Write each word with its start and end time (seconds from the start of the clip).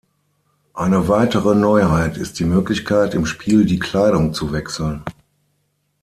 Eine 0.73 1.07
weitere 1.09 1.53
Neuheit 1.53 2.17
ist 2.17 2.39
die 2.39 2.43
Möglichkeit, 2.45 3.13
im 3.13 3.27
Spiel 3.27 3.65
die 3.65 3.77
Kleidung 3.77 4.33
zu 4.33 4.51
wechseln. 4.51 5.03